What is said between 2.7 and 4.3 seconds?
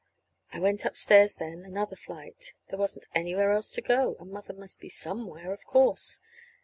There wasn't anywhere else to go,